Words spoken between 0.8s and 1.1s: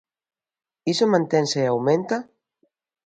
Iso